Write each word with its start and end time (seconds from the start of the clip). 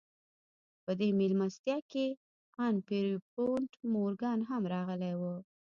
په 0.83 0.91
دې 0.99 1.09
مېلمستيا 1.19 1.77
کې 1.91 2.05
ان 2.65 2.75
پيرپونټ 2.87 3.69
مورګان 3.93 4.39
هم 4.49 4.63
راغلی 4.73 5.13
و. 5.19 5.23